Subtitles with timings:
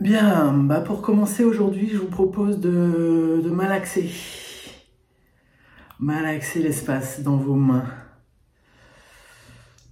[0.00, 4.08] Bien, bah pour commencer aujourd'hui, je vous propose de, malaxer.
[5.98, 7.86] Malaxer l'espace dans vos mains.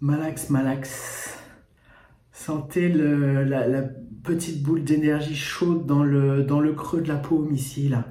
[0.00, 1.37] Malax, malax.
[2.30, 3.83] Sentez la
[4.22, 8.04] petite boule d'énergie chaude dans le, dans le creux de la paume ici, là.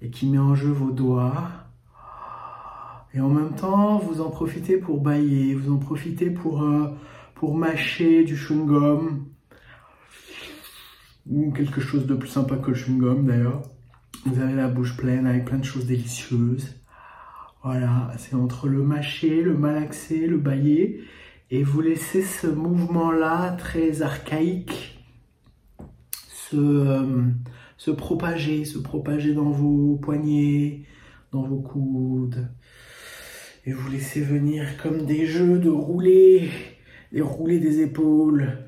[0.00, 1.44] Et qui met en jeu vos doigts.
[3.14, 6.88] Et en même temps, vous en profitez pour bailler, vous en profitez pour, euh,
[7.36, 9.31] pour mâcher du chewing-gum
[11.28, 13.62] ou quelque chose de plus sympa que le chewing-gum d'ailleurs.
[14.26, 16.76] Vous avez la bouche pleine avec plein de choses délicieuses.
[17.62, 21.02] Voilà, c'est entre le mâcher, le malaxer, le bailler.
[21.50, 24.98] Et vous laissez ce mouvement-là très archaïque
[26.28, 27.22] se, euh,
[27.76, 30.82] se propager, se propager dans vos poignets,
[31.30, 32.48] dans vos coudes.
[33.64, 36.50] Et vous laissez venir comme des jeux de rouler,
[37.12, 38.58] des roulés des épaules,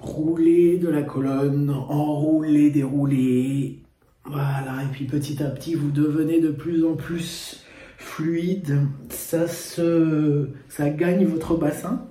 [0.00, 3.82] rouler de la colonne, enrouler, dérouler.
[4.24, 7.64] Voilà, et puis petit à petit, vous devenez de plus en plus
[7.98, 8.80] fluide.
[9.10, 12.06] Ça, se, ça gagne votre bassin,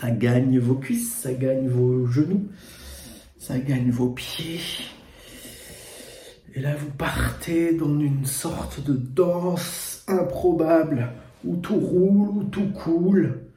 [0.00, 2.48] ça gagne vos cuisses, ça gagne vos genoux,
[3.38, 4.60] ça gagne vos pieds.
[6.54, 11.10] Et là, vous partez dans une sorte de danse improbable
[11.44, 13.49] où tout roule, où tout coule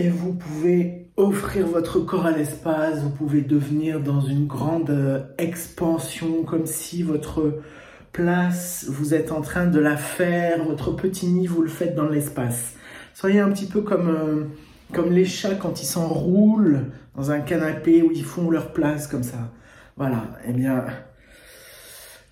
[0.00, 5.20] et vous pouvez offrir votre corps à l'espace, vous pouvez devenir dans une grande euh,
[5.36, 7.60] expansion, comme si votre
[8.10, 12.08] place, vous êtes en train de la faire, votre petit nid, vous le faites dans
[12.08, 12.74] l'espace.
[13.12, 14.44] Soyez un petit peu comme, euh,
[14.94, 19.22] comme les chats quand ils s'enroulent dans un canapé où ils font leur place comme
[19.22, 19.52] ça.
[19.98, 20.86] Voilà, eh bien,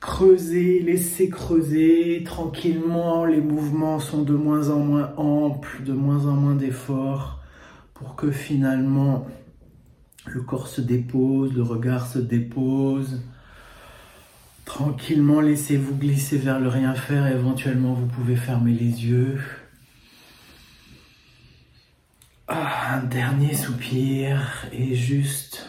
[0.00, 6.32] creusez, laissez creuser tranquillement, les mouvements sont de moins en moins amples, de moins en
[6.32, 7.37] moins d'efforts
[7.98, 9.26] pour que finalement
[10.26, 13.22] le corps se dépose, le regard se dépose.
[14.64, 19.40] Tranquillement, laissez-vous glisser vers le rien faire éventuellement vous pouvez fermer les yeux.
[22.46, 25.68] Ah, un dernier soupir et juste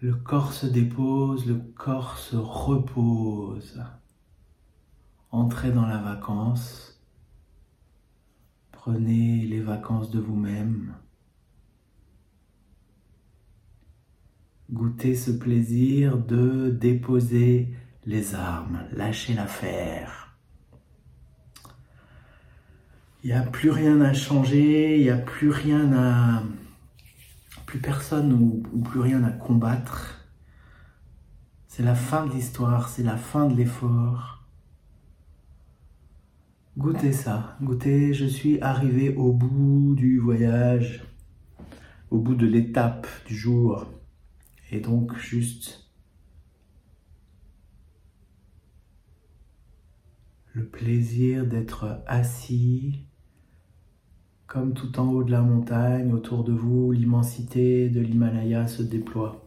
[0.00, 3.82] le corps se dépose, le corps se repose.
[5.30, 6.89] Entrez dans la vacance.
[8.92, 10.96] Prenez les vacances de vous-même.
[14.72, 17.72] Goûtez ce plaisir de déposer
[18.04, 20.36] les armes, lâcher l'affaire.
[23.22, 26.42] Il n'y a plus rien à changer, il n'y a plus rien à...
[27.66, 30.26] plus personne ou plus rien à combattre.
[31.68, 34.39] C'est la fin de l'histoire, c'est la fin de l'effort.
[36.80, 41.04] Goûtez ça, goûtez, je suis arrivé au bout du voyage,
[42.10, 43.84] au bout de l'étape du jour.
[44.72, 45.90] Et donc juste
[50.54, 53.04] le plaisir d'être assis
[54.46, 59.39] comme tout en haut de la montagne, autour de vous, l'immensité de l'Himalaya se déploie.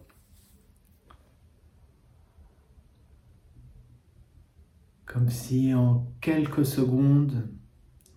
[5.13, 7.47] Comme si en quelques secondes,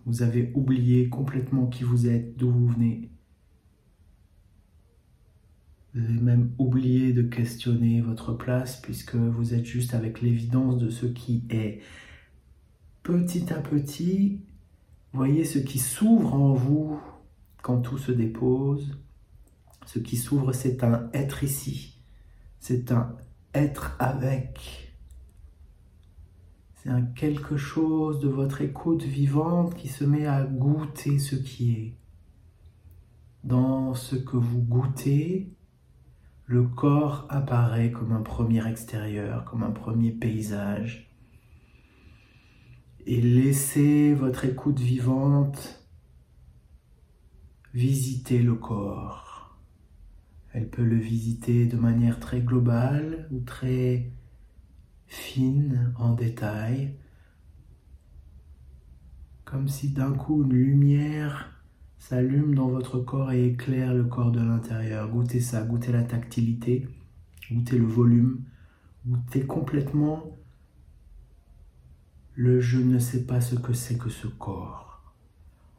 [0.07, 3.11] vous avez oublié complètement qui vous êtes, d'où vous venez.
[5.93, 10.89] Vous avez même oublié de questionner votre place puisque vous êtes juste avec l'évidence de
[10.89, 11.81] ce qui est.
[13.03, 14.41] Petit à petit,
[15.13, 16.99] voyez ce qui s'ouvre en vous
[17.61, 18.97] quand tout se dépose.
[19.85, 22.01] Ce qui s'ouvre, c'est un être ici.
[22.59, 23.15] C'est un
[23.53, 24.86] être avec
[27.15, 31.93] quelque chose de votre écoute vivante qui se met à goûter ce qui est.
[33.43, 35.53] Dans ce que vous goûtez,
[36.45, 41.11] le corps apparaît comme un premier extérieur, comme un premier paysage.
[43.05, 45.85] Et laissez votre écoute vivante
[47.73, 49.57] visiter le corps.
[50.53, 54.11] Elle peut le visiter de manière très globale ou très
[55.07, 56.93] fine en détail,
[59.45, 61.53] comme si d'un coup une lumière
[61.97, 65.09] s'allume dans votre corps et éclaire le corps de l'intérieur.
[65.09, 66.87] Goûtez ça, goûtez la tactilité,
[67.51, 68.43] goûtez le volume,
[69.05, 70.37] goûtez complètement
[72.35, 75.15] le je ne sais pas ce que c'est que ce corps.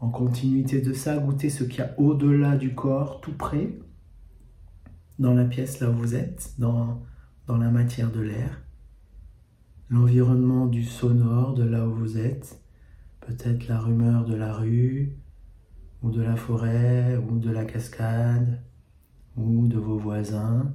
[0.00, 3.78] En continuité de ça, goûtez ce qu'il y a au-delà du corps, tout près,
[5.18, 7.02] dans la pièce là où vous êtes, dans,
[7.46, 8.60] dans la matière de l'air
[9.90, 12.60] l'environnement du sonore de là où vous êtes,
[13.20, 15.16] peut-être la rumeur de la rue,
[16.02, 18.62] ou de la forêt, ou de la cascade,
[19.36, 20.74] ou de vos voisins,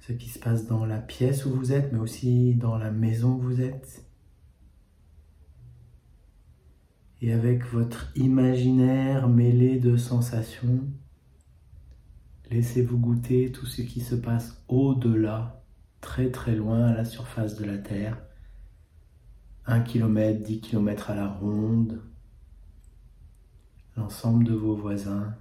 [0.00, 3.34] ce qui se passe dans la pièce où vous êtes, mais aussi dans la maison
[3.34, 4.04] où vous êtes.
[7.22, 10.86] Et avec votre imaginaire mêlé de sensations,
[12.50, 15.65] laissez-vous goûter tout ce qui se passe au-delà,
[16.00, 18.18] très très loin à la surface de la Terre.
[19.66, 22.00] Un kilomètre, dix kilomètres à la ronde,
[23.96, 25.34] l'ensemble de vos voisins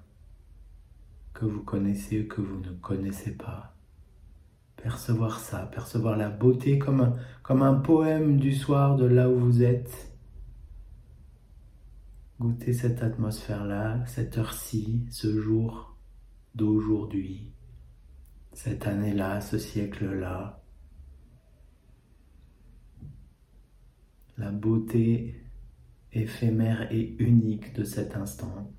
[1.33, 3.75] que vous connaissez ou que vous ne connaissez pas.
[4.77, 7.13] Percevoir ça, percevoir la beauté comme un,
[7.43, 10.11] comme un poème du soir de là où vous êtes.
[12.39, 15.97] Goûter cette atmosphère-là, cette heure-ci, ce jour
[16.53, 17.54] d'aujourd'hui,
[18.55, 20.63] cette année-là, ce siècle-là.
[24.37, 25.43] La beauté
[26.13, 28.73] éphémère et unique de cet instant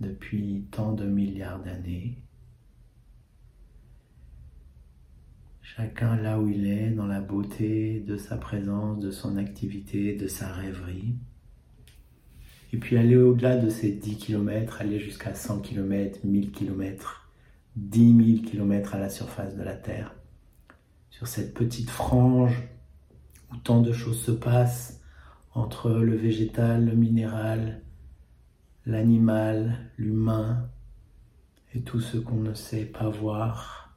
[0.00, 2.22] depuis tant de milliards d'années.
[5.62, 10.26] Chacun là où il est, dans la beauté de sa présence, de son activité, de
[10.26, 11.14] sa rêverie.
[12.72, 17.25] Et puis aller au-delà de ces 10 km, aller jusqu'à 100 km, 1000 km,
[17.76, 20.14] 10 000 km à la surface de la Terre.
[21.10, 22.62] Sur cette petite frange
[23.52, 25.00] où tant de choses se passent
[25.54, 27.82] entre le végétal, le minéral,
[28.84, 30.68] l'animal, l'humain
[31.74, 33.96] et tout ce qu'on ne sait pas voir,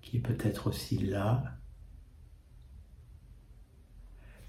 [0.00, 1.44] qui est peut-être aussi là.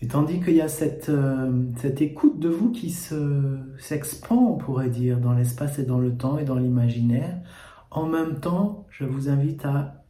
[0.02, 4.90] Et tandis qu'il y a cette, euh, cette écoute de vous qui s'expand, on pourrait
[4.90, 7.42] dire, dans l'espace et dans le temps et dans l'imaginaire,
[7.94, 10.04] en même temps, je vous invite à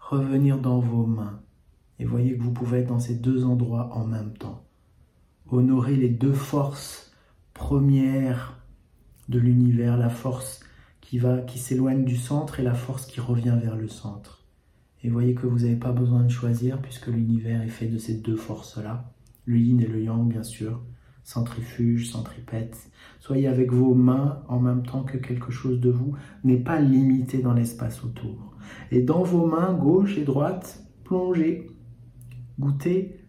[0.00, 1.40] revenir dans vos mains.
[2.00, 4.64] Et voyez que vous pouvez être dans ces deux endroits en même temps.
[5.48, 7.12] Honorer les deux forces
[7.54, 8.58] première
[9.28, 10.64] de l'univers, la force
[11.00, 14.44] qui va, qui s'éloigne du centre et la force qui revient vers le centre.
[15.04, 18.14] Et voyez que vous n'avez pas besoin de choisir puisque l'univers est fait de ces
[18.14, 19.12] deux forces-là,
[19.44, 20.82] le yin et le yang bien sûr,
[21.24, 22.90] centrifuge, centripète.
[23.18, 27.38] Soyez avec vos mains en même temps que quelque chose de vous n'est pas limité
[27.38, 28.54] dans l'espace autour.
[28.90, 31.66] Et dans vos mains, gauche et droite, plongez,
[32.60, 33.20] goûtez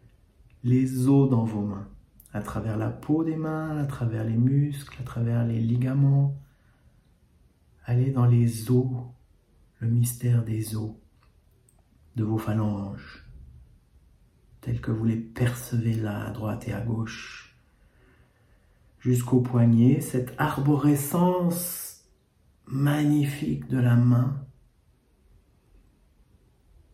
[0.64, 1.88] les os dans vos mains
[2.36, 6.38] à travers la peau des mains, à travers les muscles, à travers les ligaments.
[7.86, 9.06] Allez dans les os,
[9.80, 10.92] le mystère des os
[12.18, 13.26] de vos phalanges,
[14.60, 17.45] tels que vous les percevez là, à droite et à gauche,
[19.06, 22.06] jusqu'au poignet, cette arborescence
[22.66, 24.44] magnifique de la main.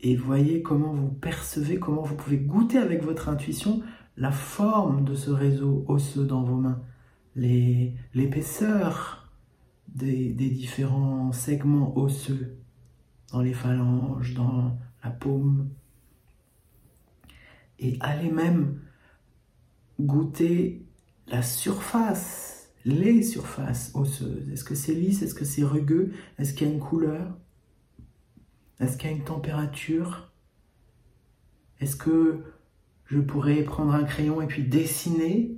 [0.01, 3.81] Et voyez comment vous percevez, comment vous pouvez goûter avec votre intuition
[4.17, 6.81] la forme de ce réseau osseux dans vos mains,
[7.37, 9.31] l'épaisseur
[9.87, 12.57] des, des différents segments osseux
[13.31, 15.69] dans les phalanges, dans la paume.
[17.79, 18.81] Et allez même
[19.97, 20.85] goûter
[21.31, 24.49] la surface, les surfaces osseuses.
[24.49, 25.21] Est-ce que c'est lisse?
[25.21, 26.13] Est-ce que c'est rugueux?
[26.37, 27.37] Est-ce qu'il y a une couleur?
[28.79, 30.33] Est-ce qu'il y a une température?
[31.79, 32.43] Est-ce que
[33.05, 35.57] je pourrais prendre un crayon et puis dessiner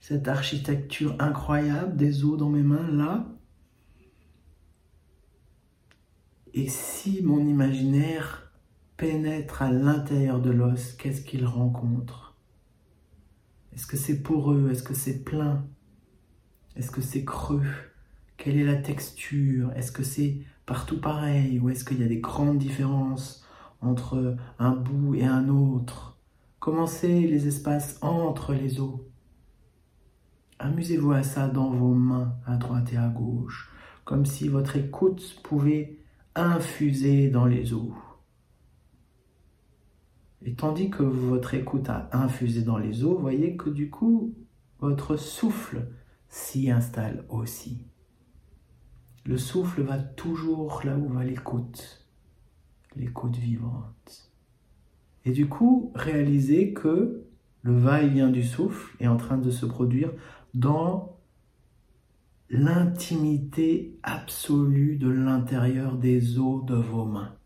[0.00, 3.28] cette architecture incroyable des os dans mes mains là?
[6.54, 8.52] Et si mon imaginaire
[8.96, 12.27] pénètre à l'intérieur de l'os, qu'est-ce qu'il rencontre?
[13.78, 14.70] Est-ce que c'est poreux?
[14.72, 15.64] Est-ce que c'est plein?
[16.74, 17.62] Est-ce que c'est creux?
[18.36, 19.70] Quelle est la texture?
[19.76, 21.60] Est-ce que c'est partout pareil?
[21.60, 23.46] Ou est-ce qu'il y a des grandes différences
[23.80, 26.18] entre un bout et un autre?
[26.58, 28.98] Commencez les espaces entre les os.
[30.58, 33.70] Amusez-vous à ça dans vos mains, à droite et à gauche,
[34.04, 36.00] comme si votre écoute pouvait
[36.34, 37.92] infuser dans les os.
[40.42, 44.34] Et tandis que votre écoute a infusé dans les os, voyez que du coup,
[44.80, 45.88] votre souffle
[46.28, 47.84] s'y installe aussi.
[49.24, 52.06] Le souffle va toujours là où va l'écoute,
[52.96, 54.32] l'écoute vivante.
[55.24, 57.24] Et du coup, réaliser que
[57.62, 60.12] le va-et-vient du souffle est en train de se produire
[60.54, 61.18] dans
[62.48, 67.37] l'intimité absolue de l'intérieur des os de vos mains.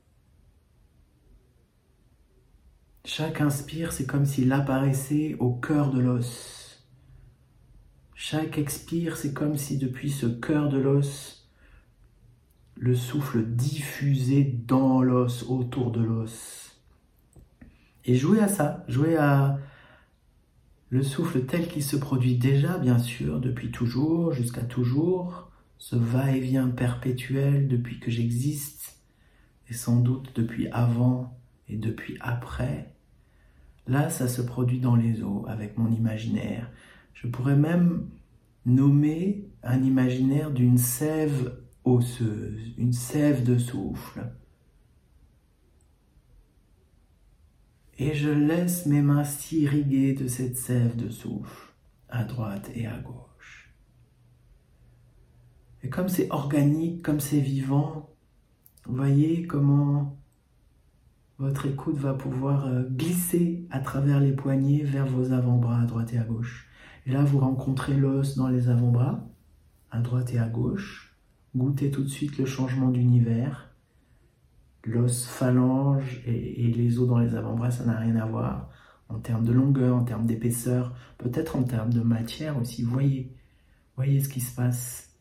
[3.04, 6.86] Chaque inspire, c'est comme s'il apparaissait au cœur de l'os.
[8.14, 11.48] Chaque expire, c'est comme si depuis ce cœur de l'os,
[12.76, 16.80] le souffle diffusait dans l'os, autour de l'os.
[18.04, 19.58] Et jouer à ça, jouer à
[20.90, 26.68] le souffle tel qu'il se produit déjà, bien sûr, depuis toujours, jusqu'à toujours, ce va-et-vient
[26.68, 29.00] perpétuel depuis que j'existe,
[29.68, 32.94] et sans doute depuis avant et depuis après,
[33.86, 36.70] là, ça se produit dans les eaux avec mon imaginaire.
[37.14, 38.08] Je pourrais même
[38.66, 44.32] nommer un imaginaire d'une sève osseuse, une sève de souffle.
[47.98, 51.72] Et je laisse mes mains s'irriguer de cette sève de souffle,
[52.08, 53.74] à droite et à gauche.
[55.82, 58.10] Et comme c'est organique, comme c'est vivant,
[58.86, 60.21] vous voyez comment
[61.42, 66.14] votre écoute va pouvoir euh, glisser à travers les poignets vers vos avant-bras à droite
[66.14, 66.68] et à gauche.
[67.04, 69.26] Et là, vous rencontrez l'os dans les avant-bras,
[69.90, 71.16] à droite et à gauche.
[71.56, 73.74] Goûtez tout de suite le changement d'univers.
[74.84, 78.70] L'os phalange et, les os dans les avant-bras, ça n'a rien à voir.
[79.08, 82.84] En termes de longueur, en termes d'épaisseur, peut-être en termes de matière aussi.
[82.84, 83.34] Voyez,
[83.96, 85.18] voyez ce qui se passe.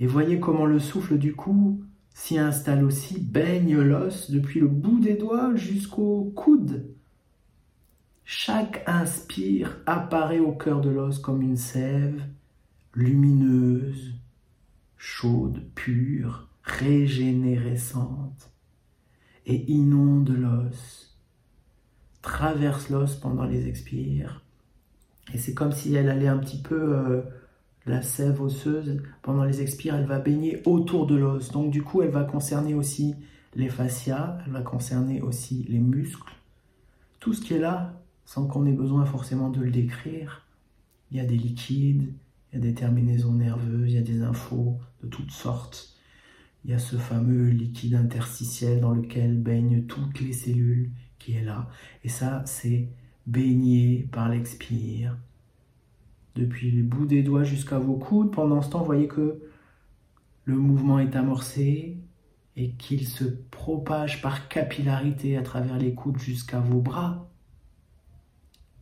[0.00, 1.84] Et voyez comment le souffle du cou
[2.16, 6.86] s'y installe aussi, baigne l'os depuis le bout des doigts jusqu'au coude.
[8.24, 12.22] Chaque inspire apparaît au cœur de l'os comme une sève
[12.94, 14.14] lumineuse,
[14.96, 18.50] chaude, pure, régénérescente,
[19.44, 21.18] et inonde l'os,
[22.22, 24.42] traverse l'os pendant les expires,
[25.34, 27.20] et c'est comme si elle allait un petit peu, euh,
[27.86, 32.02] la sève osseuse, pendant les expires, elle va baigner autour de l'os, donc du coup
[32.02, 33.14] elle va concerner aussi
[33.54, 36.34] les fascias, elle va concerner aussi les muscles,
[37.20, 37.94] tout ce qui est là
[38.26, 40.44] sans qu'on ait besoin forcément de le décrire.
[41.10, 42.12] Il y a des liquides,
[42.52, 45.94] il y a des terminaisons nerveuses, il y a des infos de toutes sortes.
[46.64, 50.90] Il y a ce fameux liquide interstitiel dans lequel baignent toutes les cellules
[51.20, 51.70] qui est là.
[52.02, 52.88] Et ça, c'est
[53.28, 55.16] baigné par l'expire.
[56.36, 58.30] Depuis les bouts des doigts jusqu'à vos coudes.
[58.30, 59.40] Pendant ce temps, voyez que
[60.44, 61.96] le mouvement est amorcé
[62.56, 67.26] et qu'il se propage par capillarité à travers les coudes jusqu'à vos bras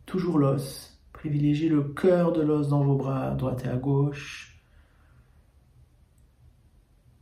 [0.05, 0.97] toujours l'os.
[1.13, 4.61] Privilégiez le cœur de l'os dans vos bras, à droite et à gauche.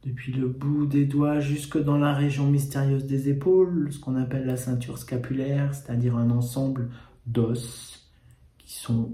[0.04, 4.46] Depuis le bout des doigts jusque dans la région mystérieuse des épaules, ce qu'on appelle
[4.46, 6.90] la ceinture scapulaire, c'est-à-dire un ensemble
[7.26, 8.12] d'os
[8.58, 9.14] qui sont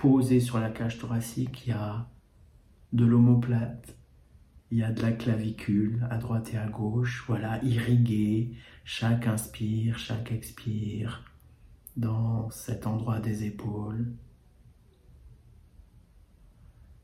[0.00, 1.66] posés sur la cage thoracique.
[1.66, 2.06] Il y a
[2.92, 3.96] de l'omoplate,
[4.70, 8.52] il y a de la clavicule à droite et à gauche, voilà, irrigué,
[8.84, 11.24] chaque inspire, chaque expire
[11.96, 14.06] dans cet endroit des épaules.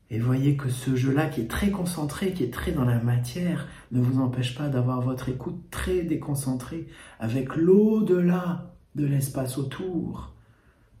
[0.09, 3.67] Et voyez que ce jeu-là, qui est très concentré, qui est très dans la matière,
[3.91, 6.87] ne vous empêche pas d'avoir votre écoute très déconcentrée,
[7.19, 10.36] avec l'au-delà de l'espace autour.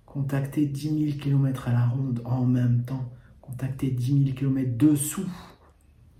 [0.07, 3.11] Contactez 10 000 km à la ronde en même temps.
[3.41, 5.29] Contactez 10 000 km dessous,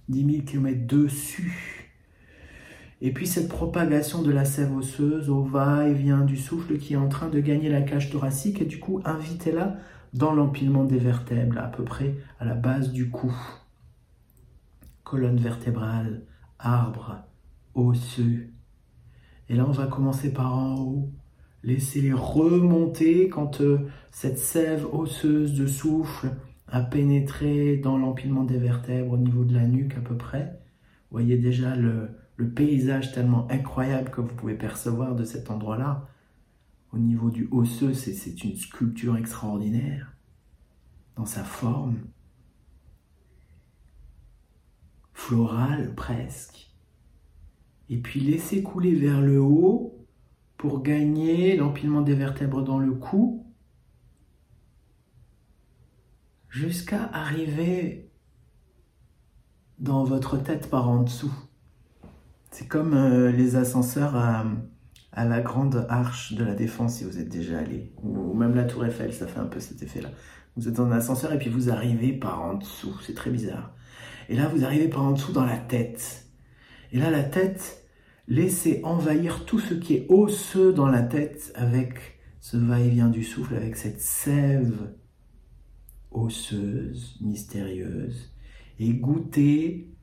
[0.10, 1.92] 10 000 km dessus.
[3.00, 7.08] Et puis cette propagation de la sève osseuse au va-et-vient du souffle qui est en
[7.08, 9.78] train de gagner la cage thoracique et du coup invitez-la
[10.14, 13.34] dans l'empilement des vertèbres, à peu près à la base du cou.
[15.04, 16.24] Colonne vertébrale,
[16.60, 17.24] arbre,
[17.74, 18.50] osseux.
[19.48, 21.10] Et là on va commencer par en haut.
[21.64, 26.30] Laissez-les remonter quand euh, cette sève osseuse de souffle
[26.68, 30.60] a pénétré dans l'empilement des vertèbres au niveau de la nuque à peu près.
[31.10, 36.08] Vous voyez déjà le, le paysage tellement incroyable que vous pouvez percevoir de cet endroit-là.
[36.94, 40.14] Au niveau du osseux, c'est une sculpture extraordinaire
[41.16, 41.98] dans sa forme,
[45.14, 46.72] florale presque.
[47.90, 49.97] Et puis laissez couler vers le haut
[50.58, 53.46] pour gagner l'empilement des vertèbres dans le cou
[56.50, 58.12] jusqu'à arriver
[59.80, 61.34] dans votre tête par en dessous.
[62.50, 64.46] C'est comme euh, les ascenseurs à,
[65.16, 68.86] la grande arche de la Défense, si vous êtes déjà allé, ou, même la Tour
[68.86, 70.10] Eiffel, ça fait un peu cet effet-là.
[70.56, 73.74] Vous êtes en ascenseur et puis vous arrivez par en dessous, c'est très bizarre.
[74.30, 76.26] Et là, vous arrivez par en dessous dans la tête.
[76.92, 77.87] Et là, la tête,
[78.28, 83.56] laissez envahir tout ce qui est osseux dans la tête avec ce va-et-vient du souffle,
[83.56, 84.94] avec cette sève
[86.12, 88.34] osseuse, mystérieuse,
[88.80, 89.94] et goûtez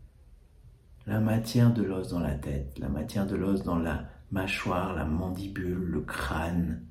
[1.07, 5.05] la matière de l'os dans la tête, la matière de l'os dans la mâchoire, la
[5.05, 6.83] mandibule, le crâne,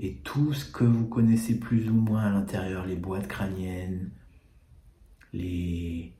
[0.00, 4.10] et tout ce que vous connaissez plus ou moins à l'intérieur, les boîtes crâniennes,
[5.32, 6.17] les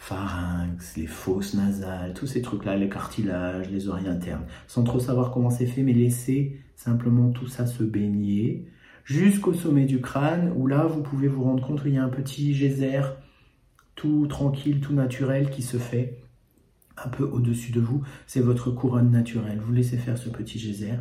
[0.00, 5.30] pharynx, les fosses nasales, tous ces trucs-là, les cartilages, les oreilles internes, sans trop savoir
[5.30, 8.66] comment c'est fait, mais laissez simplement tout ça se baigner
[9.04, 12.08] jusqu'au sommet du crâne, où là, vous pouvez vous rendre compte qu'il y a un
[12.08, 13.02] petit geyser
[13.94, 16.22] tout tranquille, tout naturel qui se fait
[17.04, 18.02] un peu au-dessus de vous.
[18.26, 19.60] C'est votre couronne naturelle.
[19.64, 20.94] Vous laissez faire ce petit geyser.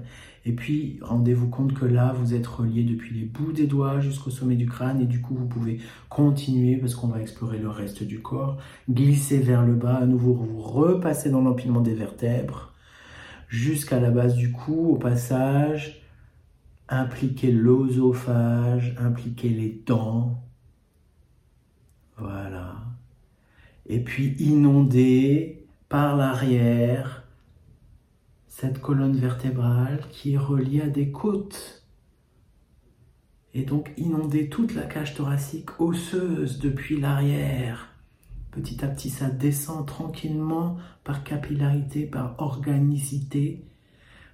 [0.46, 4.30] Et puis, rendez-vous compte que là, vous êtes relié depuis les bouts des doigts jusqu'au
[4.30, 5.02] sommet du crâne.
[5.02, 5.80] Et du coup, vous pouvez
[6.10, 8.58] continuer parce qu'on va explorer le reste du corps.
[8.90, 9.96] Glisser vers le bas.
[9.96, 12.74] À nouveau, vous repassez dans l'empilement des vertèbres
[13.48, 14.92] jusqu'à la base du cou.
[14.92, 16.02] Au passage,
[16.88, 20.44] impliquez l'osophage, impliquez les dents.
[22.18, 22.76] Voilà.
[23.88, 25.59] Et puis inonder
[25.90, 27.24] par l'arrière
[28.48, 31.84] cette colonne vertébrale qui est reliée à des côtes.
[33.54, 37.88] Et donc inonder toute la cage thoracique osseuse depuis l'arrière.
[38.52, 43.64] Petit à petit, ça descend tranquillement par capillarité, par organicité.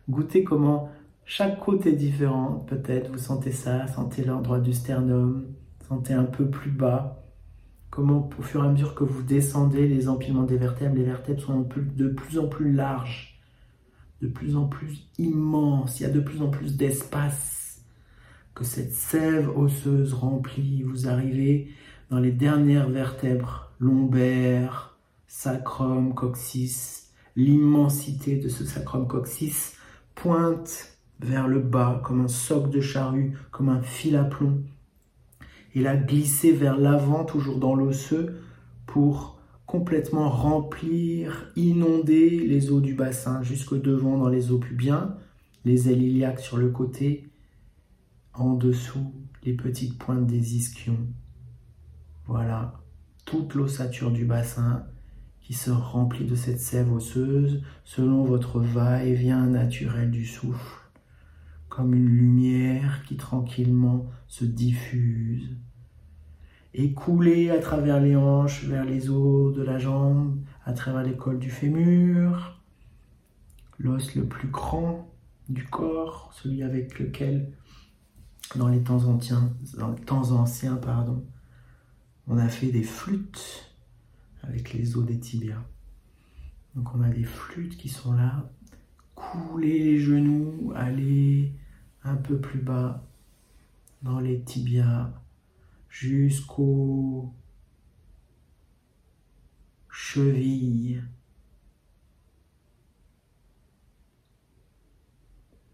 [0.09, 0.89] Goûtez comment
[1.25, 2.67] chaque côte est différente.
[2.67, 5.45] Peut-être vous sentez ça, sentez l'endroit du sternum,
[5.87, 7.24] sentez un peu plus bas.
[7.95, 11.41] Comment au fur et à mesure que vous descendez les empilements des vertèbres, les vertèbres
[11.41, 13.39] sont de plus en plus larges,
[14.21, 16.01] de plus en plus immenses.
[16.01, 17.81] Il y a de plus en plus d'espace
[18.53, 20.83] que cette sève osseuse remplit.
[20.83, 21.69] Vous arrivez
[22.09, 24.97] dans les dernières vertèbres lombaire,
[25.29, 29.77] sacrum, coccyx, l'immensité de ce sacrum coccyx
[30.15, 34.63] pointe vers le bas comme un soc de charrue, comme un fil à plomb.
[35.75, 38.37] Il a glissé vers l'avant, toujours dans l'osseux,
[38.85, 45.17] pour complètement remplir, inonder les eaux du bassin jusqu'au devant dans les os pubiens,
[45.65, 47.29] les ailes iliaques sur le côté,
[48.33, 49.13] en dessous
[49.43, 51.07] les petites pointes des ischions.
[52.25, 52.79] Voilà,
[53.25, 54.85] toute l'ossature du bassin
[55.41, 60.89] qui se remplit de cette sève osseuse selon votre va-et-vient naturel du souffle,
[61.67, 65.57] comme une lumière qui tranquillement se diffuse
[66.73, 71.15] et couler à travers les hanches vers les os de la jambe, à travers les
[71.15, 72.61] cols du fémur,
[73.79, 75.09] l'os le plus grand
[75.47, 77.53] du corps, celui avec lequel,
[78.55, 81.23] dans les temps anciens, dans les temps anciens pardon,
[82.27, 83.71] on a fait des flûtes
[84.43, 85.63] avec les os des tibias.
[86.75, 88.49] Donc on a des flûtes qui sont là.
[89.15, 91.53] Couler les genoux, aller
[92.03, 93.07] un peu plus bas
[94.01, 95.13] dans les tibias
[95.89, 97.33] jusqu'aux
[99.89, 101.01] chevilles.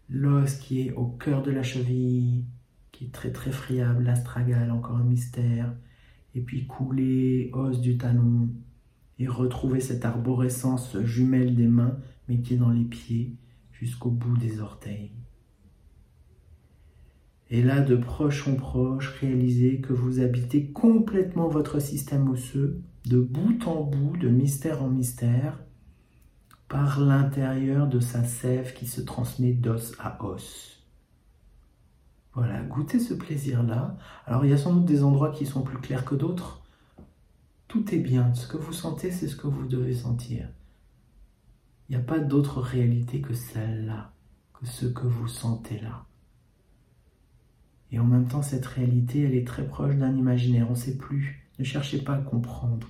[0.08, 2.44] L'os qui est au cœur de la cheville,
[2.92, 5.74] qui est très très friable, l'astragale, encore un mystère
[6.34, 8.48] et puis couler os du talon
[9.18, 13.36] et retrouver cette arborescence jumelle des mains, mais qui est dans les pieds
[13.72, 15.12] jusqu'au bout des orteils.
[17.52, 23.20] Et là, de proche en proche, réalisez que vous habitez complètement votre système osseux, de
[23.20, 25.60] bout en bout, de mystère en mystère,
[26.70, 30.82] par l'intérieur de sa sève qui se transmet d'os à os.
[32.32, 33.98] Voilà, goûtez ce plaisir-là.
[34.24, 36.62] Alors il y a sans doute des endroits qui sont plus clairs que d'autres.
[37.68, 38.32] Tout est bien.
[38.32, 40.48] Ce que vous sentez, c'est ce que vous devez sentir.
[41.90, 44.14] Il n'y a pas d'autre réalité que celle-là,
[44.58, 46.06] que ce que vous sentez là.
[47.92, 50.66] Et en même temps, cette réalité, elle est très proche d'un imaginaire.
[50.68, 51.46] On ne sait plus.
[51.58, 52.88] Ne cherchez pas à comprendre.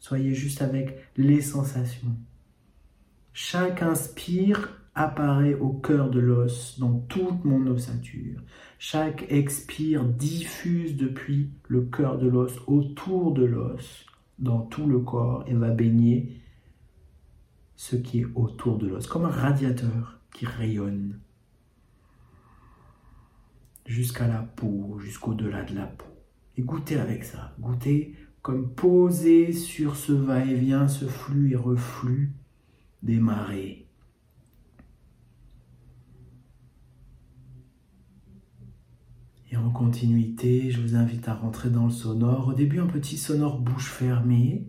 [0.00, 2.16] Soyez juste avec les sensations.
[3.32, 8.40] Chaque inspire apparaît au cœur de l'os, dans toute mon ossature.
[8.78, 14.04] Chaque expire diffuse depuis le cœur de l'os, autour de l'os,
[14.38, 16.40] dans tout le corps, et va baigner
[17.76, 21.20] ce qui est autour de l'os, comme un radiateur qui rayonne
[23.90, 26.06] jusqu'à la peau, jusqu'au-delà de la peau.
[26.56, 32.32] Et goûtez avec ça, goûtez comme posé sur ce va-et-vient, ce flux et reflux
[33.02, 33.86] des marées
[39.52, 42.48] Et en continuité, je vous invite à rentrer dans le sonore.
[42.48, 44.68] Au début, un petit sonore bouche fermée,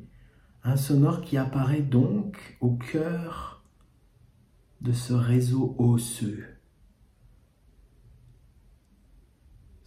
[0.64, 3.64] un sonore qui apparaît donc au cœur
[4.82, 6.51] de ce réseau osseux,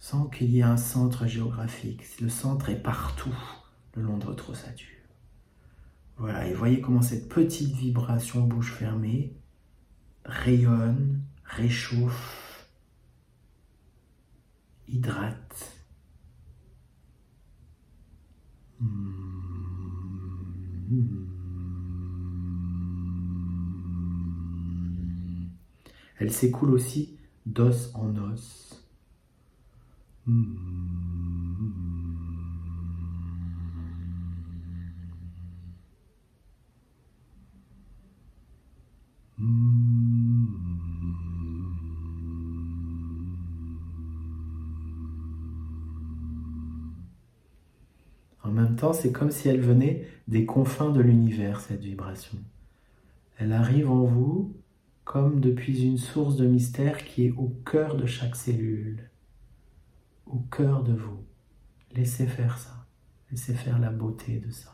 [0.05, 2.03] sans qu'il y ait un centre géographique.
[2.21, 3.35] Le centre est partout
[3.95, 4.87] le long de votre ossature.
[6.17, 9.35] Voilà, et voyez comment cette petite vibration bouche fermée
[10.23, 12.69] rayonne, réchauffe,
[14.87, 15.71] hydrate.
[26.19, 28.74] Elle s'écoule aussi d'os en os.
[30.27, 30.31] En
[48.51, 52.39] même temps, c'est comme si elle venait des confins de l'univers, cette vibration.
[53.37, 54.55] Elle arrive en vous
[55.03, 59.11] comme depuis une source de mystère qui est au cœur de chaque cellule
[60.25, 61.23] au cœur de vous.
[61.93, 62.85] Laissez faire ça,
[63.31, 64.71] laissez faire la beauté de ça.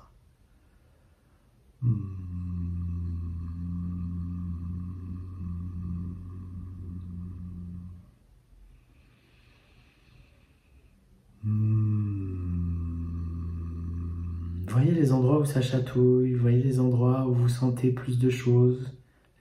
[14.68, 18.94] Voyez les endroits où ça chatouille, voyez les endroits où vous sentez plus de choses,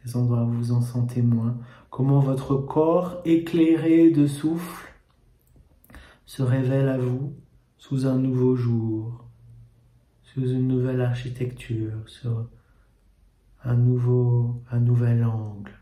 [0.04, 1.56] les endroits où vous en sentez moins.
[1.90, 4.89] Comment votre corps éclairé de souffle
[6.30, 7.34] se révèle à vous
[7.76, 9.24] sous un nouveau jour,
[10.22, 12.46] sous une nouvelle architecture, sur
[13.64, 15.72] un nouveau, un nouvel angle.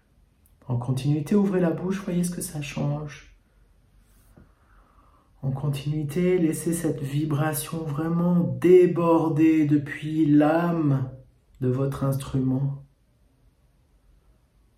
[0.66, 3.37] En continuité, ouvrez la bouche, voyez ce que ça change.
[5.42, 11.11] En continuité, laissez cette vibration vraiment déborder depuis l'âme
[11.61, 12.82] de votre instrument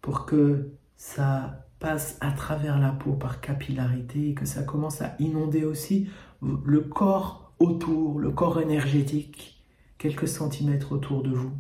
[0.00, 5.16] pour que ça passe à travers la peau par capillarité et que ça commence à
[5.18, 6.08] inonder aussi
[6.42, 9.64] le corps autour, le corps énergétique,
[9.98, 11.52] quelques centimètres autour de vous.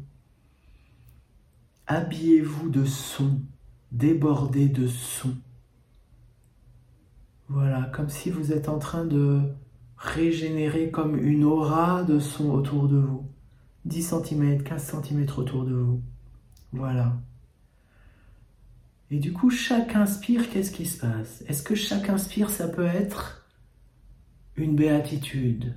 [1.86, 3.40] Habillez-vous de son,
[3.90, 5.34] débordez de son.
[7.48, 9.40] Voilà, comme si vous êtes en train de
[9.96, 13.26] régénérer comme une aura de son autour de vous.
[13.86, 16.02] 10 cm, 15 cm autour de vous.
[16.72, 17.16] Voilà.
[19.10, 21.42] Et du coup, chaque inspire, qu'est-ce qui se passe?
[21.48, 23.44] Est-ce que chaque inspire, ça peut être
[24.54, 25.74] une béatitude?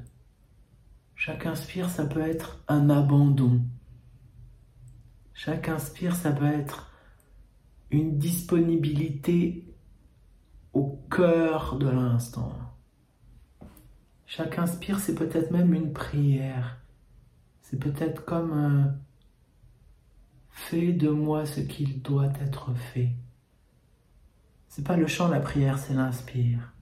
[1.15, 3.62] Chaque inspire, ça peut être un abandon?
[5.34, 6.91] Chaque inspire, ça peut être
[7.89, 9.74] une disponibilité
[10.74, 12.54] au cœur de l'instant?
[14.28, 16.80] Chaque inspire, c'est peut-être même une prière.
[17.62, 18.93] C'est peut-être comme
[20.54, 23.10] Fais de moi ce qu'il doit être fait.
[24.70, 26.74] C'est pas le chant, la prière, c'est l'inspire.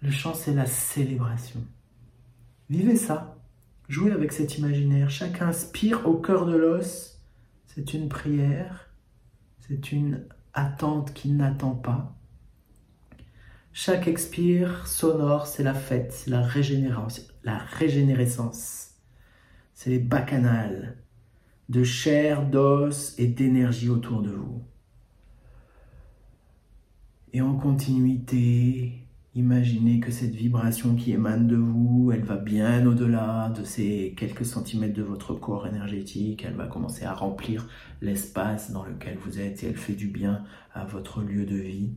[0.00, 1.60] Le chant, c'est la célébration.
[2.70, 3.36] Vivez ça.
[3.88, 5.10] Jouez avec cet imaginaire.
[5.10, 7.20] Chaque inspire au cœur de l'os,
[7.66, 8.88] c'est une prière.
[9.58, 12.16] C'est une attente qui n'attend pas.
[13.72, 18.94] Chaque expire sonore, c'est la fête, c'est la régénération, la régénérescence.
[19.74, 20.96] C'est les bacchanales
[21.70, 24.60] de chair, d'os et d'énergie autour de vous.
[27.32, 29.06] Et en continuité,
[29.36, 34.44] imaginez que cette vibration qui émane de vous, elle va bien au-delà de ces quelques
[34.44, 36.44] centimètres de votre corps énergétique.
[36.44, 37.68] Elle va commencer à remplir
[38.00, 40.42] l'espace dans lequel vous êtes et elle fait du bien
[40.74, 41.92] à votre lieu de vie.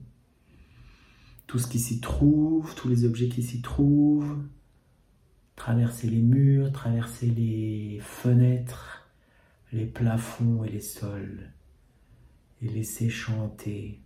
[1.48, 4.38] Tout ce qui s'y trouve, tous les objets qui s'y trouvent,
[5.56, 8.93] traverser les murs, traverser les fenêtres,
[9.74, 11.52] les plafonds et les sols
[12.62, 14.00] et laissez chanter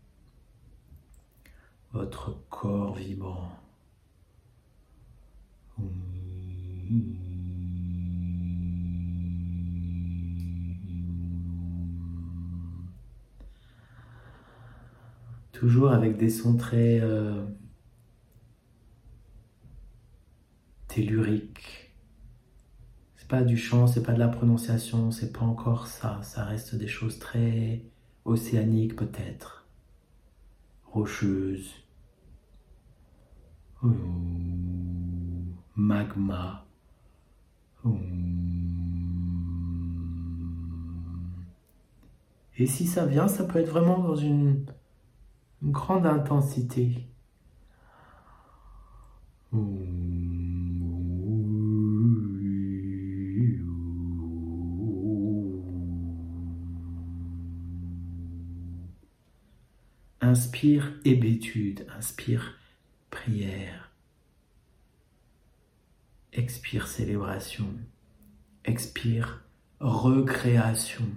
[1.91, 3.51] votre corps vibrant.
[15.51, 17.45] Toujours avec des sons très euh,
[20.87, 21.86] telluriques
[23.27, 26.19] pas du chant, c'est pas de la prononciation, c'est pas encore ça.
[26.23, 27.81] Ça reste des choses très
[28.25, 29.65] océaniques peut-être,
[30.85, 31.71] rocheuses,
[35.75, 36.65] magma.
[42.59, 44.65] Et si ça vient, ça peut être vraiment dans une,
[45.63, 47.07] grande intensité.
[60.29, 62.59] Inspire hébétude, inspire
[63.11, 63.93] prière.
[66.33, 67.69] Expire célébration.
[68.65, 69.41] Expire
[69.79, 71.07] recréation.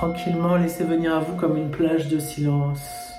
[0.00, 3.12] Tranquillement, laissez venir à vous comme une plage de silence.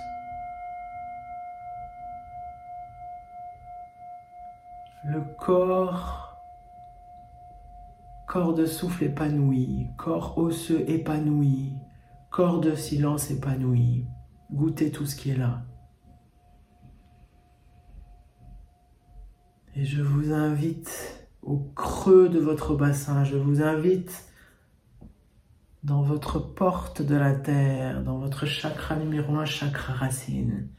[5.04, 6.42] Le corps
[8.26, 11.74] corps de souffle épanoui, corps osseux épanoui,
[12.32, 14.08] corps de silence épanoui.
[14.52, 15.62] Goûtez tout ce qui est là.
[19.76, 24.31] Et je vous invite au creux de votre bassin, je vous invite
[25.84, 30.70] dans votre porte de la terre, dans votre chakra numéro un, chakra racine.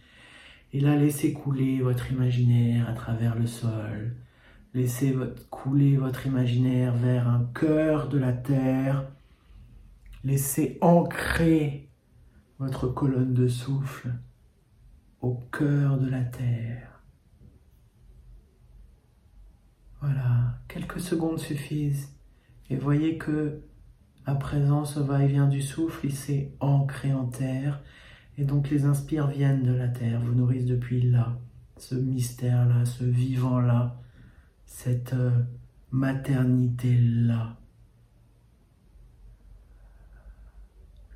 [0.72, 4.16] Et là, laissez couler votre imaginaire à travers le sol.
[4.74, 5.14] Laissez
[5.50, 9.04] couler votre imaginaire vers un cœur de la terre.
[10.24, 11.90] Laissez ancrer
[12.58, 14.14] votre colonne de souffle
[15.20, 17.02] au cœur de la terre.
[20.00, 22.14] Voilà, quelques secondes suffisent.
[22.70, 23.62] Et voyez que
[24.26, 27.82] à présent, ce va-et-vient du souffle, il s'est ancré en terre.
[28.38, 31.38] Et donc les inspires viennent de la terre, vous nourrissent depuis là,
[31.76, 34.00] ce mystère-là, ce vivant-là,
[34.64, 35.30] cette euh,
[35.90, 37.56] maternité-là.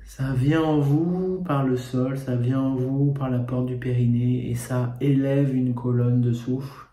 [0.03, 3.77] Ça vient en vous par le sol, ça vient en vous par la porte du
[3.77, 6.87] périnée et ça élève une colonne de souffle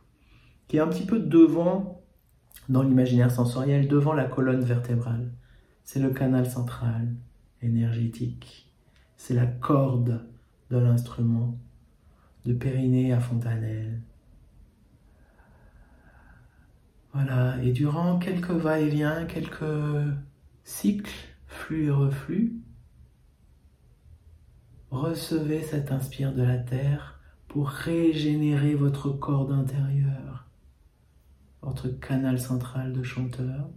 [0.68, 2.02] qui est un petit peu devant,
[2.68, 5.30] dans l'imaginaire sensoriel, devant la colonne vertébrale.
[5.84, 7.14] C'est le canal central
[7.62, 8.70] énergétique.
[9.16, 10.26] C'est la corde
[10.70, 11.56] de l'instrument,
[12.44, 14.00] de Périnée à Fontanelle.
[17.12, 19.64] Voilà, et durant quelques va-et-vient, quelques
[20.64, 21.14] cycles,
[21.46, 22.56] flux et reflux,
[24.90, 30.48] recevez cet inspire de la terre pour régénérer votre corde intérieure,
[31.62, 33.68] votre canal central de chanteur.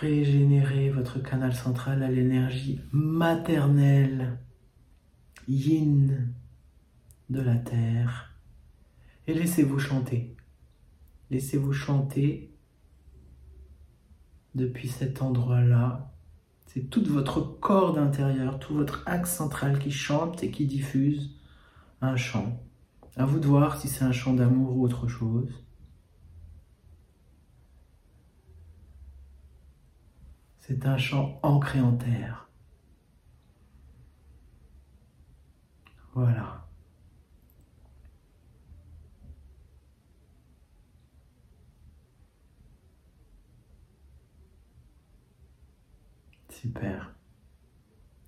[0.00, 4.38] Régénérer votre canal central à l'énergie maternelle,
[5.48, 6.32] yin
[7.30, 8.34] de la terre.
[9.26, 10.36] Et laissez-vous chanter.
[11.30, 12.54] Laissez-vous chanter
[14.54, 16.12] depuis cet endroit-là.
[16.66, 21.36] C'est toute votre corde intérieure, tout votre axe central qui chante et qui diffuse
[22.02, 22.60] un chant.
[23.16, 25.64] À vous de voir si c'est un chant d'amour ou autre chose.
[30.66, 32.48] C'est un chant ancré en terre.
[36.12, 36.66] Voilà.
[46.48, 47.14] Super.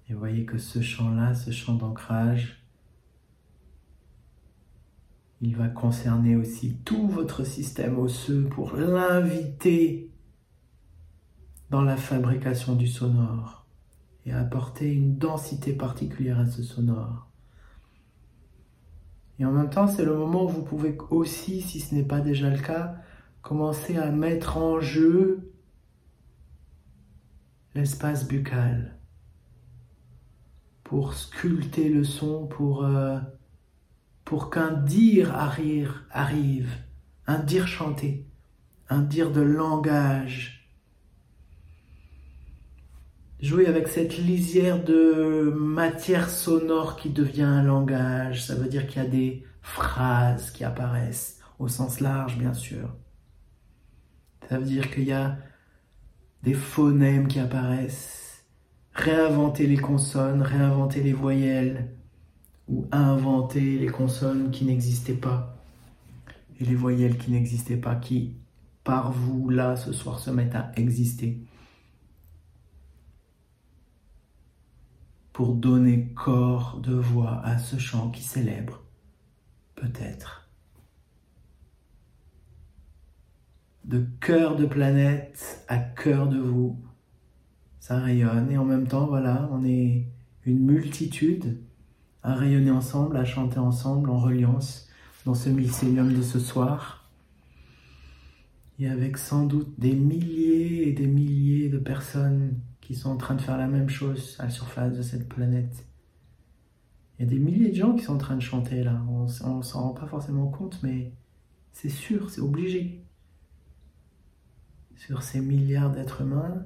[0.09, 2.63] Et voyez que ce chant-là, ce chant d'ancrage,
[5.41, 10.08] il va concerner aussi tout votre système osseux pour l'inviter
[11.71, 13.67] dans la fabrication du sonore
[14.25, 17.29] et apporter une densité particulière à ce sonore.
[19.39, 22.21] Et en même temps, c'est le moment où vous pouvez aussi, si ce n'est pas
[22.21, 22.97] déjà le cas,
[23.43, 25.53] commencer à mettre en jeu
[27.75, 28.99] l'espace buccal
[30.83, 33.21] pour sculpter le son, pour, euh,
[34.51, 36.71] qu'un dire arrive, arrive,
[37.27, 38.27] un dire chanté,
[38.89, 40.58] un dire de langage
[43.41, 48.45] jouer avec cette lisière de matière sonore qui devient un langage.
[48.45, 52.95] Ça veut dire qu'il y a des phrases qui apparaissent, au sens large bien sûr.
[54.49, 55.37] Ça veut dire qu'il y a
[56.43, 58.45] des phonèmes qui apparaissent.
[58.95, 61.89] Réinventer les consonnes, réinventer les voyelles,
[62.69, 65.57] ou inventer les consonnes qui n'existaient pas,
[66.61, 68.35] et les voyelles qui n'existaient pas, qui,
[68.85, 71.39] par vous, là, ce soir, se mettent à exister.
[75.39, 78.83] Pour donner corps de voix à ce chant qui célèbre,
[79.77, 80.49] peut-être.
[83.85, 86.77] De cœur de planète à cœur de vous,
[87.79, 90.09] ça rayonne et en même temps, voilà, on est
[90.45, 91.61] une multitude
[92.25, 94.89] à rayonner ensemble, à chanter ensemble en reliance
[95.25, 97.09] dans ce mycélium de ce soir.
[98.81, 103.35] Et avec sans doute des milliers et des milliers de personnes qui sont en train
[103.35, 105.87] de faire la même chose à la surface de cette planète.
[107.19, 109.05] Il y a des milliers de gens qui sont en train de chanter là.
[109.11, 111.13] On ne s'en rend pas forcément compte, mais
[111.71, 113.05] c'est sûr, c'est obligé.
[114.97, 116.65] Sur ces milliards d'êtres humains,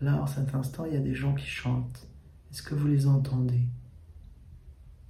[0.00, 2.06] là, en cet instant, il y a des gens qui chantent.
[2.52, 3.66] Est-ce que vous les entendez?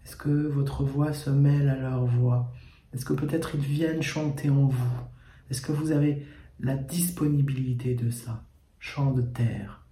[0.06, 2.50] Est-ce que votre voix se mêle à leur voix?
[2.94, 4.96] Est-ce que peut-être ils viennent chanter en vous?
[5.50, 6.26] Est-ce que vous avez
[6.58, 8.46] la disponibilité de ça?
[8.78, 9.83] Chant de terre.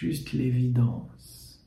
[0.00, 1.64] Juste l'évidence.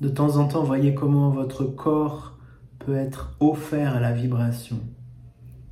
[0.00, 2.38] De temps en temps, voyez comment votre corps
[2.78, 4.80] peut être offert à la vibration,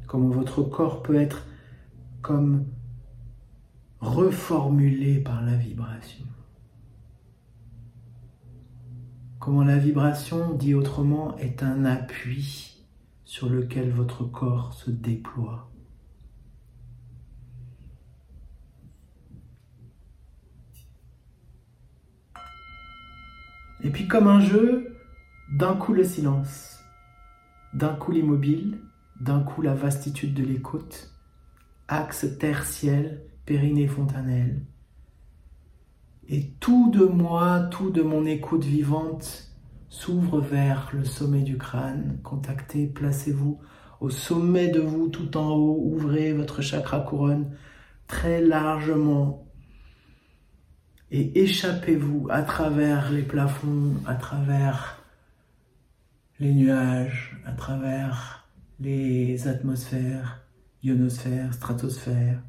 [0.07, 1.47] comment votre corps peut être
[2.21, 2.67] comme
[4.01, 6.27] reformulé par la vibration.
[9.39, 12.76] Comment la vibration, dit autrement, est un appui
[13.27, 15.69] sur lequel votre corps se déploie.
[23.83, 24.97] Et puis comme un jeu,
[25.53, 26.79] d'un coup le silence,
[27.75, 28.79] d'un coup l'immobile,
[29.21, 31.13] d'un coup la vastitude de l'écoute,
[31.89, 34.65] axe terre-ciel, périnée fontanelle.
[36.29, 39.46] Et tout de moi, tout de mon écoute vivante
[39.97, 42.19] s'ouvre vers le sommet du crâne.
[42.23, 43.59] Contactez, placez-vous
[44.01, 45.81] au sommet de vous, tout en haut.
[45.83, 47.57] Ouvrez votre chakra couronne
[48.07, 49.49] très largement
[51.11, 55.03] et échappez-vous à travers les plafonds, à travers
[56.41, 58.47] les nuages, à travers
[58.81, 60.43] les atmosphères,
[60.83, 62.43] ionosphères, stratosphères,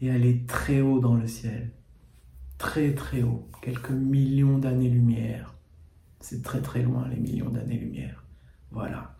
[0.00, 1.72] et allez très haut dans le ciel,
[2.56, 5.54] très très haut, quelques millions d'années-lumière.
[6.22, 8.24] C'est très très loin les millions d'années-lumière.
[8.70, 9.16] Voilà.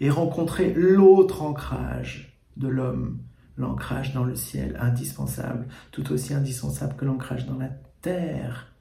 [0.00, 3.18] Et rencontrer l'autre ancrage de l'homme,
[3.56, 7.70] l'ancrage dans le ciel, indispensable, tout aussi indispensable que l'ancrage dans la
[8.02, 8.74] terre.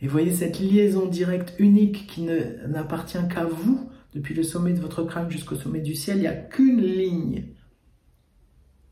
[0.00, 5.04] Et voyez cette liaison directe unique qui n'appartient qu'à vous, depuis le sommet de votre
[5.04, 7.44] crâne jusqu'au sommet du ciel, il n'y a qu'une ligne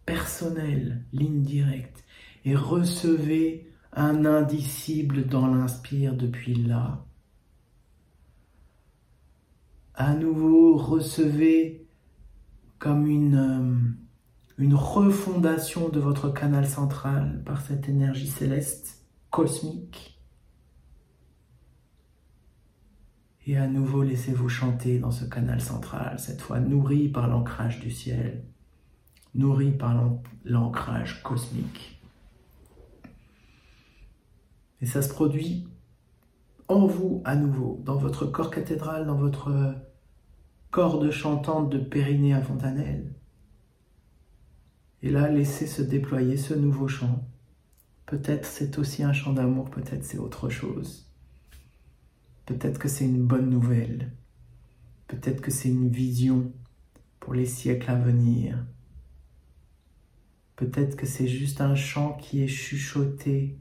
[0.04, 2.04] personnelle, ligne directe.
[2.44, 7.06] Et recevez un indicible dans l'inspire depuis là.
[9.94, 11.86] À nouveau, recevez
[12.78, 13.34] comme une...
[13.36, 14.04] Euh,
[14.58, 20.20] une refondation de votre canal central par cette énergie céleste cosmique.
[23.46, 27.90] Et à nouveau, laissez-vous chanter dans ce canal central, cette fois nourri par l'ancrage du
[27.90, 28.44] ciel,
[29.34, 29.94] nourri par
[30.44, 32.00] l'ancrage cosmique.
[34.80, 35.66] Et ça se produit
[36.68, 39.74] en vous à nouveau, dans votre corps cathédral, dans votre
[40.70, 43.14] corps de chantante de Périnée à Fontanelle.
[45.02, 47.28] Et là, laissez se déployer ce nouveau chant.
[48.06, 51.10] Peut-être c'est aussi un chant d'amour, peut-être c'est autre chose.
[52.46, 54.12] Peut-être que c'est une bonne nouvelle.
[55.06, 56.52] Peut-être que c'est une vision
[57.20, 58.64] pour les siècles à venir.
[60.56, 63.58] Peut-être que c'est juste un chant qui est chuchoté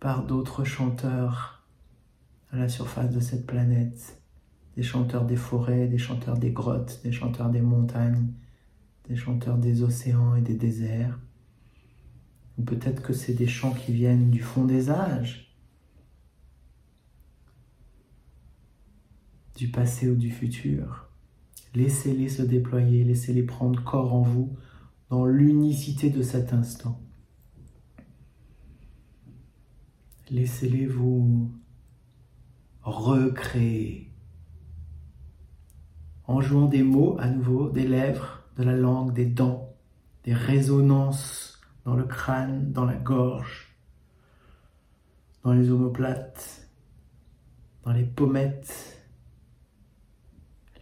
[0.00, 1.62] par d'autres chanteurs
[2.50, 4.20] à la surface de cette planète.
[4.76, 8.32] Des chanteurs des forêts, des chanteurs des grottes, des chanteurs des montagnes,
[9.08, 11.18] des chanteurs des océans et des déserts.
[12.58, 15.54] Ou peut-être que c'est des chants qui viennent du fond des âges,
[19.54, 21.08] du passé ou du futur.
[21.74, 24.56] Laissez-les se déployer, laissez-les prendre corps en vous
[25.10, 27.00] dans l'unicité de cet instant.
[30.30, 31.50] Laissez-les vous
[32.82, 34.12] recréer
[36.28, 39.74] en jouant des mots à nouveau, des lèvres, de la langue, des dents,
[40.22, 43.76] des résonances dans le crâne, dans la gorge,
[45.42, 46.70] dans les omoplates,
[47.82, 49.04] dans les pommettes.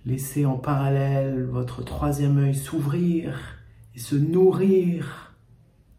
[0.04, 3.58] Laissez en parallèle votre troisième œil s'ouvrir
[3.94, 5.34] et se nourrir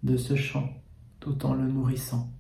[0.04, 0.70] de ce chant
[1.20, 2.32] tout en le nourrissant.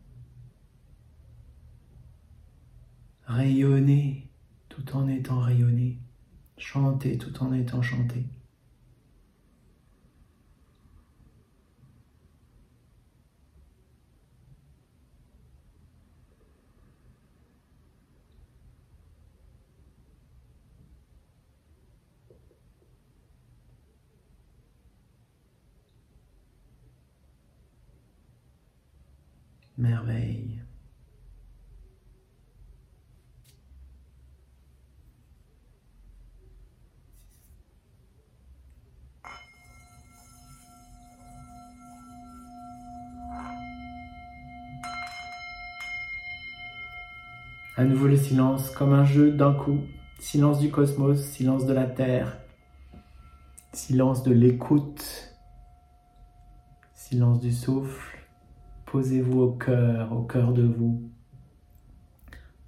[3.30, 4.28] Rayonnez
[4.70, 6.00] tout en étant rayonné.
[6.58, 8.26] Chantez tout en étant chanté.
[29.78, 30.49] merveille.
[47.80, 49.80] À nouveau le silence, comme un jeu d'un coup.
[50.20, 52.38] Silence du cosmos, silence de la Terre,
[53.72, 55.34] silence de l'écoute,
[56.94, 58.18] silence du souffle.
[58.86, 61.10] Posez-vous au cœur, au cœur de vous,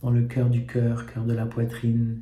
[0.01, 2.21] dans le cœur du cœur, cœur de la poitrine,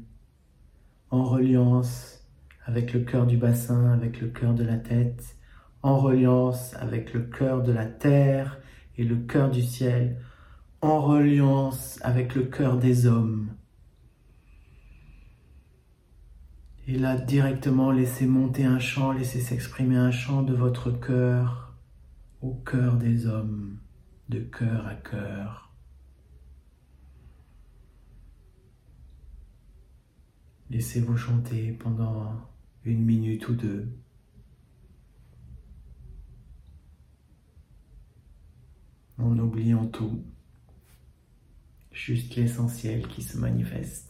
[1.11, 2.27] en reliance
[2.65, 5.37] avec le cœur du bassin, avec le cœur de la tête,
[5.83, 8.57] en reliance avec le cœur de la terre
[8.97, 10.17] et le cœur du ciel,
[10.81, 13.49] en reliance avec le cœur des hommes.
[16.87, 21.77] Et là, directement, laissez monter un chant, laissez s'exprimer un chant de votre cœur
[22.41, 23.77] au cœur des hommes,
[24.29, 25.71] de cœur à cœur.
[30.69, 32.49] Laissez-vous chanter pendant
[32.85, 33.91] une minute ou deux.
[39.17, 40.23] En oubliant tout,
[41.99, 44.08] juste l'essentiel qui se manifeste.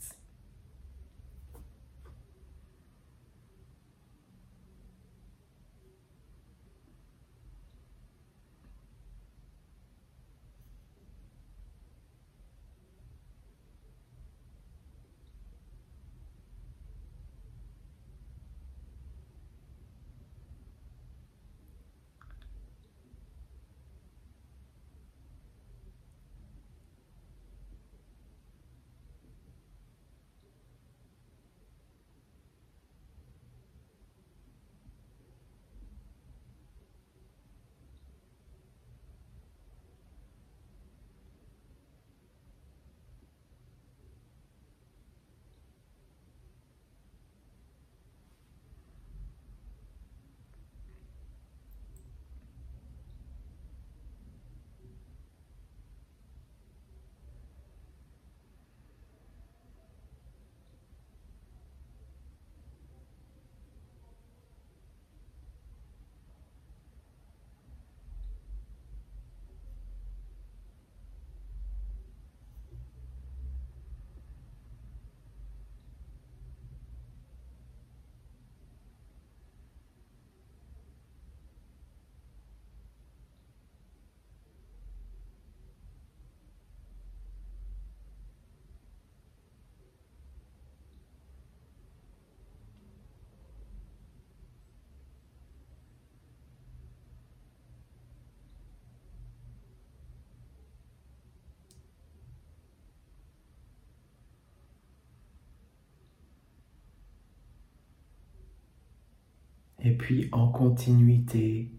[109.82, 111.72] Et puis en continuité,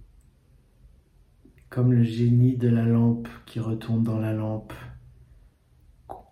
[1.68, 4.72] comme le génie de la lampe qui retourne dans la lampe.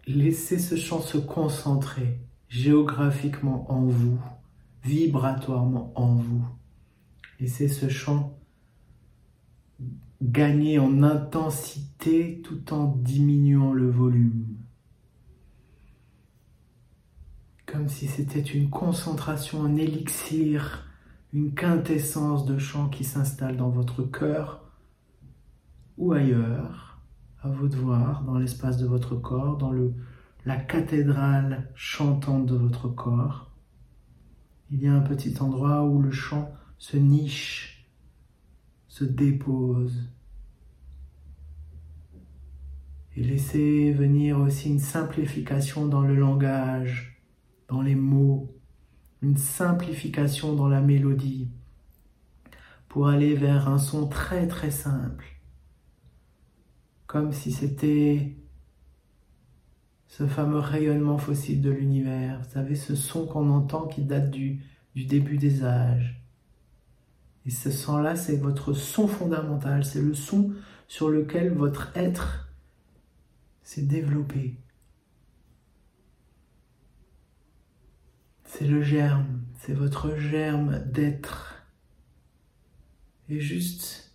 [0.06, 4.18] Laissez ce chant se concentrer géographiquement en vous,
[4.82, 6.44] vibratoirement en vous.
[7.40, 8.38] Laissez ce chant
[10.20, 14.56] gagner en intensité tout en diminuant le volume.
[17.66, 20.87] Comme si c'était une concentration en élixir
[21.32, 24.64] une quintessence de chant qui s'installe dans votre cœur
[25.98, 27.00] ou ailleurs,
[27.42, 29.92] à vous de voir, dans l'espace de votre corps, dans le,
[30.46, 33.50] la cathédrale chantante de votre corps.
[34.70, 37.90] Il y a un petit endroit où le chant se niche,
[38.86, 40.08] se dépose.
[43.16, 47.20] Et laissez venir aussi une simplification dans le langage,
[47.68, 48.57] dans les mots,
[49.22, 51.48] une simplification dans la mélodie
[52.88, 55.26] pour aller vers un son très très simple,
[57.06, 58.36] comme si c'était
[60.06, 64.64] ce fameux rayonnement fossile de l'univers, vous savez, ce son qu'on entend qui date du,
[64.94, 66.20] du début des âges.
[67.46, 70.52] Et ce son-là, c'est votre son fondamental, c'est le son
[70.86, 72.48] sur lequel votre être
[73.62, 74.56] s'est développé.
[78.50, 81.62] C'est le germe, c'est votre germe d'être.
[83.28, 84.14] Et juste,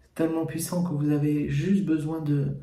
[0.00, 2.56] c'est tellement puissant que vous avez juste besoin de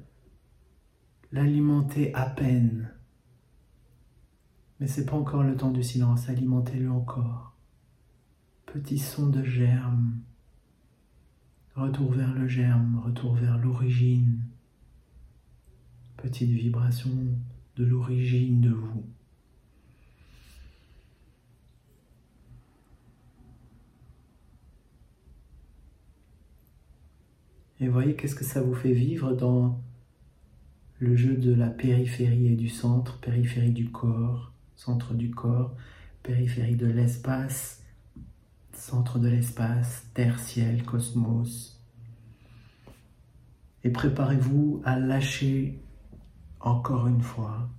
[1.32, 2.92] l'alimenter à peine.
[4.80, 7.56] Mais c'est pas encore le temps du silence, alimentez-le encore.
[8.66, 10.20] Petit son de germe.
[11.76, 14.42] Retour vers le germe, retour vers l'origine.
[16.18, 17.12] Petite vibration
[17.76, 19.06] de l'origine de vous.
[27.84, 29.82] Et voyez qu'est-ce que ça vous fait vivre dans
[31.00, 35.76] le jeu de la périphérie et du centre, périphérie du corps, centre du corps,
[36.24, 37.84] périphérie de l'espace,
[38.72, 41.84] centre de l'espace, terre, ciel, cosmos.
[43.84, 45.78] Et préparez-vous à lâcher
[46.62, 47.70] encore une fois.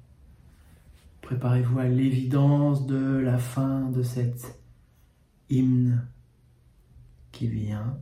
[1.23, 4.61] Préparez-vous à l'évidence de la fin de cette
[5.49, 6.07] hymne
[7.33, 7.99] qui vient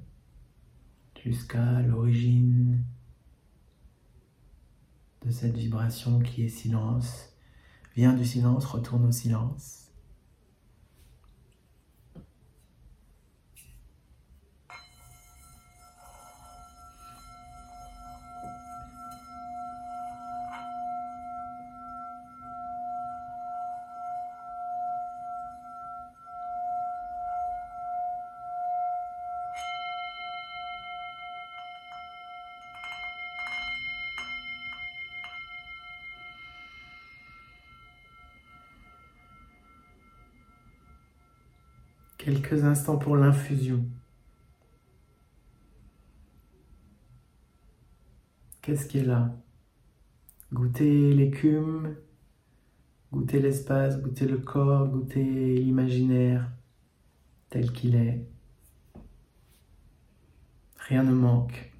[1.24, 2.84] jusqu'à l'origine
[5.24, 7.28] de cette vibration qui est silence.
[7.94, 9.91] Vient du silence, retourne au silence.
[42.52, 43.82] Quelques instants pour l'infusion.
[48.60, 49.34] Qu'est-ce qui est là?
[50.52, 51.96] Goûter l'écume,
[53.10, 56.46] goûter l'espace, goûter le corps, goûter l'imaginaire
[57.48, 58.22] tel qu'il est.
[60.76, 61.71] Rien ne manque.